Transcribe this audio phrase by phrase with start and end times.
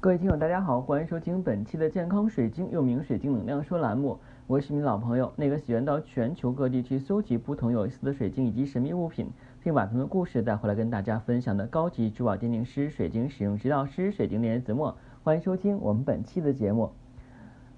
[0.00, 4.18] 各位听友，大家好，欢迎收听本期的健康水晶，又名水晶能量说栏目。
[4.48, 9.30] 我是你老朋友，那个喜欢到全球各地去搜集不同有意思的水晶以及神秘物品，
[9.62, 14.94] 并把他们的故事带回来跟大家分享的高级珠宝鉴定师、水晶使用指导师、水晶炼子墨。
[15.22, 16.90] 欢迎收听我们本期的节目。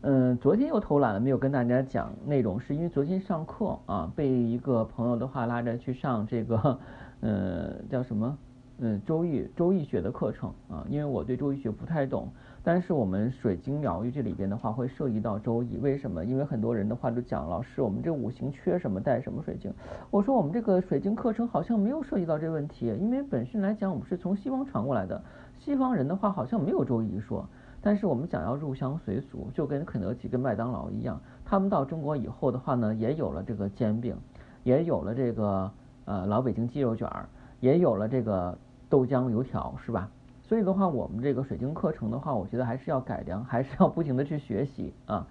[0.00, 6.78] 嗯，昨天又偷懒了，没有跟大家讲内容，是因为昨天上课啊，被一个朋友的话拉着去上这个，
[7.20, 8.38] 呃，叫什么？
[8.80, 12.28] 嗯，周易周易学的课程啊，因为我对周易学不太懂，
[12.62, 16.24] 但是我们水晶疗愈这里边的话会涉及到周易，为什么？
[16.24, 19.74] 因为很多人的话都讲，老师我们这五行缺什么带什么水晶，
[20.12, 25.20] 我说我们这个水晶课程好像没有涉及到这问题，因为本身来讲我们是从西方传过来的，
[25.58, 27.44] 西方人的话好像没有周易说，
[27.82, 34.16] 但是我们想要入乡随俗，就跟肯德基跟麦当劳一样，他们到中国以后的话呢，也有了这个煎饼，
[34.62, 35.68] 也有了这个
[36.04, 38.56] 呃老北京鸡肉卷儿，也有了这个。
[38.88, 40.10] 豆浆油条是吧？
[40.42, 45.26] 所以的话，我们这个水晶课程的话，我觉得还是要改良，还是要不停的去学习啊。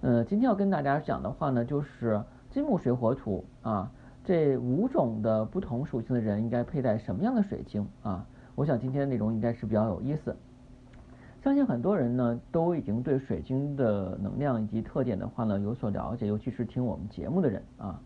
[0.00, 3.90] 呃，今天要跟大家讲的话呢，就是金木水火土啊
[4.24, 8.26] 这五种的不同属性的人应该佩戴什么样的水晶啊？
[8.56, 10.36] 我想今天的内容应该是比较有意思。
[11.44, 18.00] 相信很多人呢都已经对水晶的能量以及特点的话呢有所了解，尤其是听我们节目的人啊。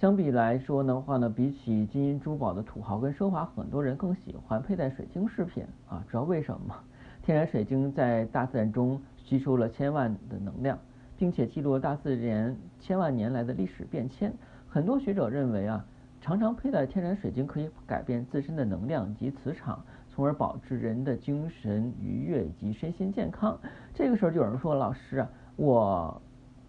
[0.00, 6.04] 相比来说的话呢，比起金银珠宝的土豪跟奢华，很多人更喜欢佩戴水晶饰品啊。
[6.08, 6.76] 知道为什么吗？
[7.20, 10.78] 天然水晶在大自然中吸收了千万的能量，
[11.16, 14.32] 并且记录了大自然千万年来的历史变迁。
[14.68, 15.84] 很多学者认为啊，
[16.20, 23.58] 常常佩戴天然水晶可以改变自身的能量及磁场，从而保持人的精神愉悦以及身心健康。
[23.92, 26.22] 这个时候就有人说，老师啊，我。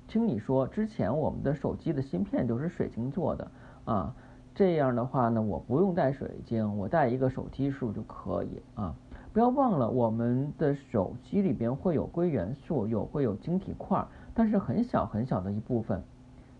[0.09, 3.52] 听你说，之前我们的手机的芯片都是水晶做的
[3.85, 4.11] 啊，
[4.55, 8.93] 这样的话呢，我不用带水晶，我带一个手机是不是就可以啊？
[9.31, 16.02] 不要忘了，我们的手机里边会有硅元素，有会有晶体块，但是很小很小的一部分。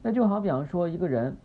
[0.04, 1.36] 那就好比方说一个人，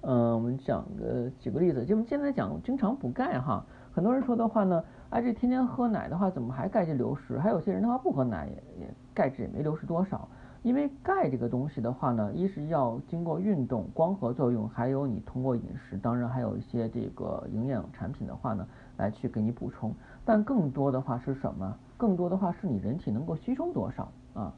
[0.00, 7.38] 嗯，我们讲个举个例子，就我们现在讲经常补钙哈，很多人说的话呢，哎，这天天喝奶的话，怎么还钙质流失？
[7.38, 10.28] 还有些人的话不喝奶也也钙质也没流失多少。
[10.62, 18.64] 因为钙这个东西的话呢，一是要经过运动、光合作用，还有你通过饮食，当然还有一些这个营养产品的话呢，
[18.96, 19.92] 来去给你补充。
[20.24, 21.76] 但更多的话是什么？
[21.96, 24.52] 更多的话是你人体能够吸收多少啊，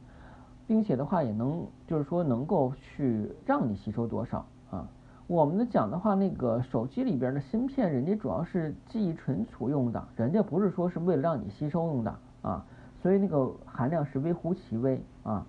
[0.67, 4.87] 并且的话也能就是说能够去让你吸收多少啊。
[5.27, 12.63] 我们的讲的话，那个手机里边的芯片，人家主要是记忆存储用的，人家不是说是为了让你吸收用的啊，
[13.03, 15.47] 所以那个含量是微乎其微啊。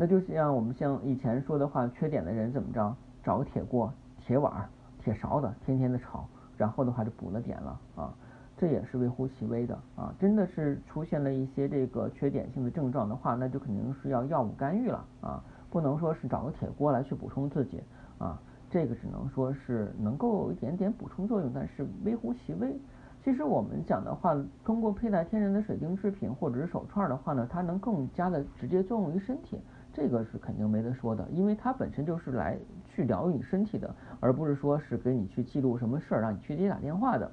[0.00, 2.96] 那就是像我们像以前说的话，缺点的人怎么着？
[3.22, 4.66] 找个铁锅、铁碗、
[4.98, 8.14] 铁勺子，天天的炒，然后的话就补了点了啊，
[8.56, 10.10] 这也是微乎其微的啊。
[10.18, 17.82] 真的是出现了一些这个缺点性的症状的话，那就肯定是要药物干预了啊，不能说是找个铁锅来去补充自己
[18.16, 18.40] 啊，
[18.70, 22.74] 这个只能说是能够有一点点补充作用，但是微乎其微。
[23.22, 24.34] 其实我们讲的话，
[24.64, 29.60] 通过佩戴天然的水晶制品或者是手串的话呢，它能更加的直接作用于身体。
[30.00, 32.56] 这个是肯定没得说的，因为它本身就是来
[32.86, 37.30] 去疗愈你身体的，而不是说是给你去记录什么事儿，让你去接打电话的。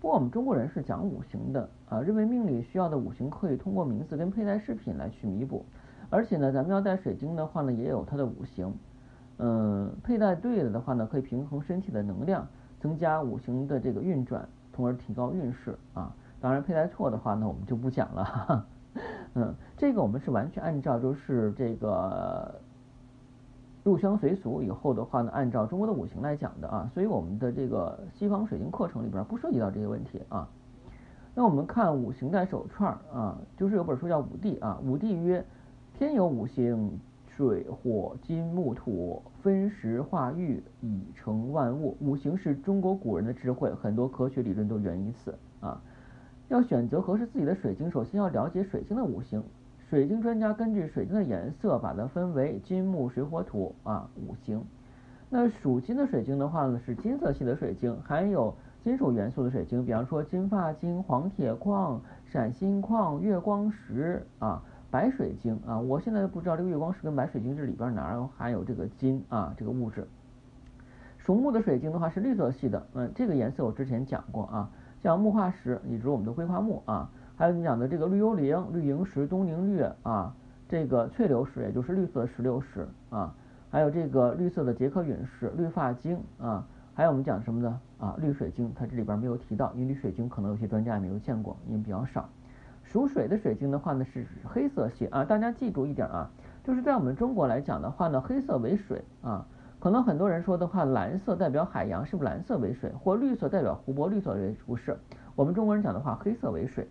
[0.00, 5.66] 不过我们中国人是讲五行的啊，认为命里需要的五行可以通过名字跟佩戴饰品来去弥补。
[6.08, 8.72] 而且呢，咱们要戴水晶的话呢，也有它的五行，
[9.38, 12.46] 嗯，佩戴对了的话呢，可以平衡身体的能量，
[12.78, 16.14] 增加五行的这个运转，从而提高运势啊。
[16.40, 18.64] 当然，佩戴错的话呢，我们就不讲了。
[19.36, 22.54] 嗯，这个我们是完全按照就是这个
[23.84, 30.48] 入乡随俗以后的话呢，按照中国的五行来讲的啊，所以我们的这个西方水晶课程里边不涉及到这些问题啊。
[31.34, 35.44] 那我们看五行带手串啊，就是有本书叫《五帝》啊，《五帝》曰：
[35.92, 36.98] 天有五行，
[37.36, 41.94] 水火金木土，分时化育，以成万物。
[42.00, 45.78] 五行是中国古人的智慧，很多科学理论都源于此啊。
[46.48, 49.42] 要选择合适自己的水晶，首先要了解水晶的五行。
[49.88, 54.64] 水晶专家根据水晶的颜色，把它分为金木水火土啊五行。
[55.28, 65.78] 那属金的水晶的话呢，是金色系的水晶，含有金属元素的水晶，比方说金发晶、黄铁矿、闪星矿、月光石啊、白水晶啊。
[65.78, 70.06] 我现在不知道这个月光石跟白水晶这里边哪儿含有这个金啊这个物质。
[71.18, 74.70] 属木的水晶的话是绿色系的，嗯，这个颜色我之前讲过啊。
[75.06, 80.34] 像木化石，也就是我们的硅化木啊，还有你讲的这个绿幽灵、绿萤石、东宁绿啊，
[80.68, 83.32] 这个翠流石，也就是绿色石榴石啊，
[83.70, 87.80] 还有这个绿色的捷克陨石、绿发晶啊，还有我们讲什么呢？
[88.00, 92.28] 啊，绿水晶，它这里边没有提到，因为绿水晶可能有些专家也没有见过，因为比较少。
[92.82, 96.28] 属水的水晶的话呢是黑色系啊，大家记住一点啊，
[96.64, 99.46] 就是在我们中国来讲的话呢，黑色为水啊。
[99.86, 102.90] 可能很多人说的话，蓝色代表海洋，是不是蓝色为水？
[102.98, 104.98] 或绿色代表湖泊，绿色为不是？
[105.36, 106.88] 我们中国人讲的话，黑色为水。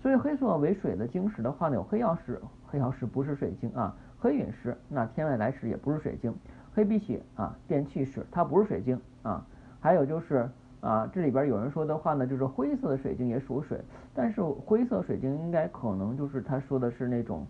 [0.00, 3.94] 所以黑色为水的晶石的话呢，有黑曜石，黑曜石不是水晶啊。
[4.18, 6.34] 黑陨石，那天外来石也不是水晶。
[6.74, 9.44] 黑碧玺啊，电气石，它不是水晶啊。
[9.78, 10.48] 还有就是
[10.80, 13.78] 啊，这里边有人说的话呢，就是灰色的水晶也属水，
[14.14, 17.46] 但是灰色水晶应该可能就是他说的是那种，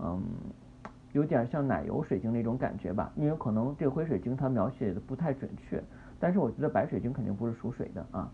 [0.00, 0.20] 嗯。
[1.12, 5.82] 有点像奶油水晶那种感觉吧，因为可能这个灰水晶它描写的不太准确，
[6.20, 8.30] 但是我觉得白水晶肯定不是属水的啊。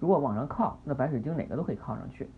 [0.00, 2.28] 如果往上靠，那白水晶哪个都可以靠上去。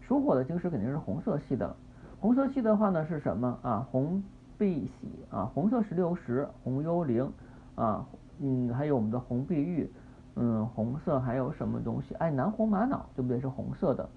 [0.00, 1.76] 属火的晶石肯定是红色系的，
[2.20, 3.86] 红色系的话呢是什么啊？
[3.90, 4.22] 红
[4.56, 7.30] 碧玺啊，红色石榴石，红幽灵
[7.74, 8.06] 啊，
[8.40, 9.90] 嗯，还有我们的红碧玉，
[10.36, 12.14] 嗯，红色还有什么东西？
[12.14, 13.40] 哎，南红玛瑙对不对？
[13.40, 14.08] 是红色的。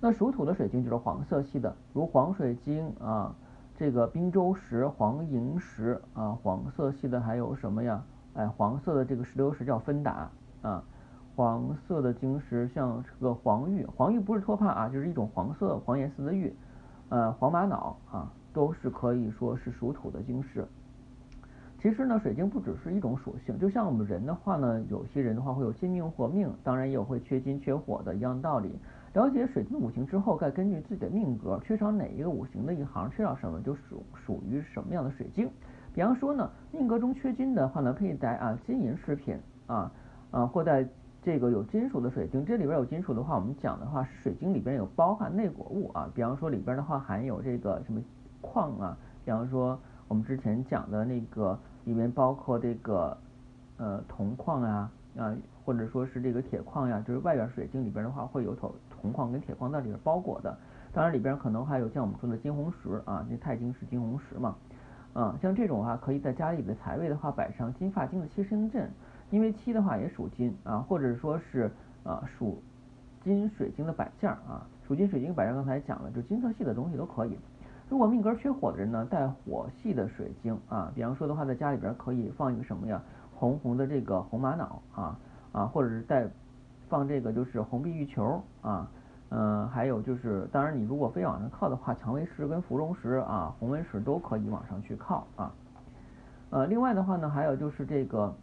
[0.00, 3.34] 那属土的水晶就是黄色系的，如黄水晶啊。
[3.78, 8.02] 这个滨州石、黄银石啊，黄色系的还有什么呀？
[8.32, 10.30] 哎，黄色的这个石榴石叫芬达
[10.62, 10.82] 啊，
[11.34, 16.56] 黄色的晶石像这个黄玉，黄玉不是托帕啊，就是一种黄色黄颜色的玉，
[17.10, 20.66] 呃，黄玛瑙啊，都是可以说是属土的晶石。
[21.78, 28.74] 其实呢，水晶不只是一种属性，就像我们人的话呢，有些人的话会有金命或命，当然也有会缺金缺火的一样道理。
[29.16, 35.48] 了解水晶五行之后，再根据自己的命格，缺少哪一个五行的一行，缺少什么就属属于什么样的水晶。
[35.94, 39.90] 比方说呢，命格中缺金的话呢，佩戴啊金银饰品啊
[40.30, 40.86] 啊，或在
[41.22, 42.44] 这个有金属的水晶。
[42.44, 46.10] 这里边有金属的话，我们讲的话是水晶里边有包含内果物啊。
[46.14, 47.98] 比方说里边的话含有这个什么
[48.42, 53.16] 矿啊，比方说我们之前讲的那个里面包括这个
[53.78, 55.34] 呃铜矿啊啊，
[55.64, 58.74] 或者说是这个铁矿呀，就是外边水晶里边的话会有头。
[59.00, 60.56] 铜矿跟铁矿在里边包裹的，
[60.92, 64.56] 当然里边可能还有像我们说的金红石啊，那钛晶是金红石嘛，
[65.12, 68.90] 啊，像这种的话，可以在家里的财位的话摆上金发晶的七星阵，
[69.30, 71.70] 因为七的话也属金啊，或者说是
[72.04, 72.62] 啊属
[73.22, 77.38] 金水晶的摆件啊，属金水晶摆件刚才讲了，就金色系的东西都可以。
[77.88, 83.02] 如果命格缺火的人呢，带火系的水晶啊，比方说的话，在家里边可以放一个什么呀，
[83.34, 85.18] 红红的这个红玛瑙啊
[85.52, 86.26] 啊，或者是带。
[86.88, 88.88] 放这个就是红碧玉球啊，
[89.30, 95.52] 嗯，还有就是，当然你如果非往上靠的话，蔷薇石跟芙蓉石啊、红纹石都可以往上去靠啊。
[96.50, 98.34] 呃，另外的话呢，还有就是这个，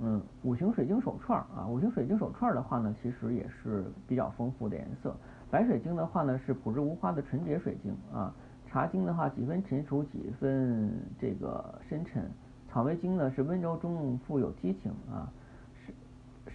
[0.00, 5.14] 嗯，五行水晶手串啊，五行水晶手串的话呢，其实也是比较丰富的颜色。
[5.50, 8.32] 白水晶的话呢，是朴质无华的纯洁水晶啊。
[8.66, 12.30] 茶晶的话，几分成熟，几分这个深沉。
[12.70, 15.28] 草莓晶呢，是温柔中富有激情啊。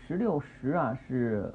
[0.07, 1.52] 石榴石啊是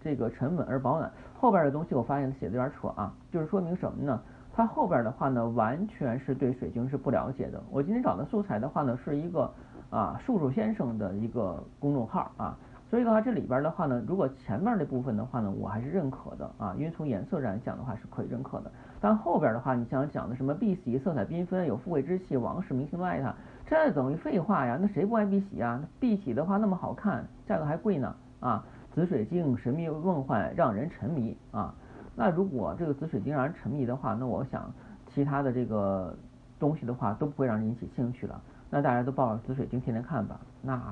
[0.00, 4.20] 这个沉稳而保暖，后边的东西我发现写的有点扯啊，就是说明什么呢？
[4.52, 7.62] 它后边的话呢，完全是对水晶是不了解的。
[7.70, 9.48] 我今天找的素材的话呢，是一个
[9.90, 12.58] 啊树树先生的一个公众号啊，
[12.88, 18.72] 所以的话这里边的话呢，如果前面那部分的话呢，我还是认可的啊，因为从颜色上来讲的话是可以认可的。
[19.00, 23.32] 但后边的话，你像讲的什么碧玺色彩缤纷，有富贵之气，王室明星都爱它。
[23.70, 24.76] 这等于废话呀！
[24.82, 25.80] 那谁不爱碧玺啊？
[26.00, 28.66] 碧玺的话那么好看，价格还贵呢啊！
[28.92, 31.72] 紫水晶神秘梦幻，让人沉迷啊！
[32.16, 34.68] 那如果这个紫水晶让人沉迷的话，那我想
[35.14, 36.12] 其他的这个
[36.58, 38.42] 东西的话都不会让人引起兴趣了。
[38.70, 40.82] 那大家都抱着紫水晶天天看吧，那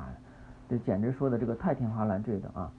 [0.69, 2.71] 这简直说的这个太天花乱坠的啊！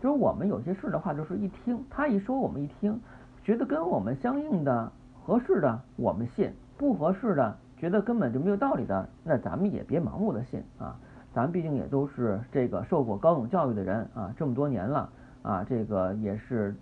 [0.00, 2.96] 就是我们有些事的话，就是一听他一说，我们一听
[3.42, 7.56] 觉得跟我们相应的合适的，我们信；不合适的。
[7.78, 10.96] 觉得根本就没有道理的，那咱们也别盲目的信啊！
[11.32, 15.08] 咱毕竟也都是这个受过高等教育的人啊，这么多年了
[15.42, 16.74] 啊，这个也是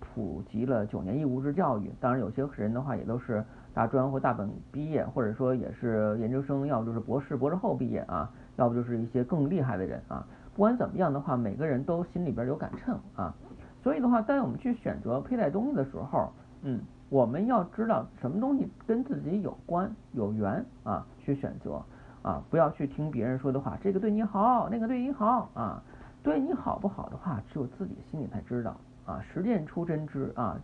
[0.00, 1.90] 普及了九年义务制教育。
[2.00, 10.26] 当然，有些人的话也都是大专或大本毕业，或者说也是研究生，要不就是博士、博士后毕业啊，要不就是一些更厉害的人啊。
[10.54, 13.34] 不管怎么样的话，每个人都心里边有杆秤啊。
[13.82, 16.80] 所以的话，在我们去选择佩戴东西的时候，嗯。
[17.10, 21.82] 我们要知道什么东西跟自己有关有缘啊，去选择
[22.20, 25.82] 啊，不要去听别人说的话，这个对你好，那个对你好啊，
[26.22, 29.24] 对你好不好的话，只有自己心里才知道啊。
[29.32, 30.60] 实践出真知啊，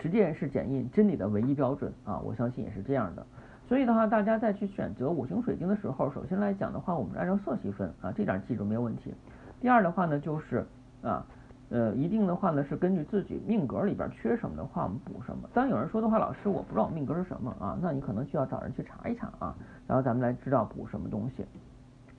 [0.00, 3.26] 实践是检验真理的唯一标准啊，我相信也是这样的。
[3.68, 9.12] 所以的话，大家在去选择五行水晶的时候，首先来讲的话，我们按照色系分啊，这点记住没有问题。
[9.60, 10.64] 第二的话呢，就是
[11.02, 11.26] 啊。
[11.70, 15.48] 呃，一定的话呢，是根据自己命格里边缺什么的话，我们补什么。
[15.52, 19.54] 当有人说的话，老师我不知道我命格是什么啊，那你可能需要找人去查一查啊，
[19.86, 21.44] 然后咱们来知道补什么东西。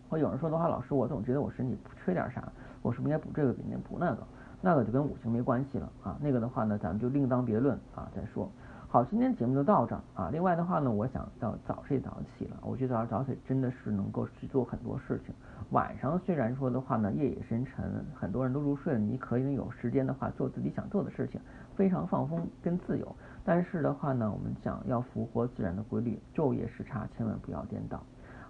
[0.07, 2.47] 或有人说的话，老师我总觉得我身体缺点啥，
[2.81, 4.23] 我是不是应该补这个，应该补那个？
[4.61, 6.17] 那个就跟五行没关系了啊。
[6.21, 8.51] 那个的话呢，咱们就另当别论啊再说。
[8.91, 10.29] 好，今天节目就到这儿啊。
[10.31, 12.57] 另外的话呢，我想要早睡早起了。
[12.63, 15.35] 我觉得早早起真的是能够去做很多事情。
[15.69, 21.39] 晚上虽然说的话呢，夜也深沉，很多人都入睡了，你可以有时间的话做自己想做的事情，
[21.75, 23.15] 非常放风跟自由。
[23.45, 28.01] 但是的话呢，我们讲要符合自然的规律，昼夜时差千万不要颠倒。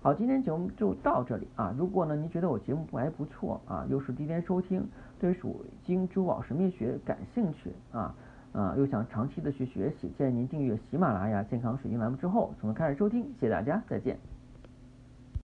[0.01, 1.75] 好，今天节目就到这里啊。
[1.77, 4.87] 如果呢您觉得我节目还不错啊，又是第一天收听，
[5.19, 5.53] 对水
[5.83, 8.15] 晶珠宝神秘学感兴趣啊。
[8.51, 13.23] 啊，又想长期的去学习，建议您订阅喜马拉雅健康水晶栏目之后，从头开始收听。
[13.39, 14.38] 谢谢大家，再见。